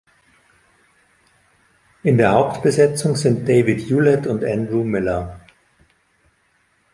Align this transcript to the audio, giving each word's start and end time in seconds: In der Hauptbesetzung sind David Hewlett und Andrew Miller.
In 2.01 2.17
der 2.17 2.31
Hauptbesetzung 2.31 3.15
sind 3.15 3.47
David 3.47 3.81
Hewlett 3.87 4.25
und 4.25 4.43
Andrew 4.43 4.83
Miller. 4.83 5.39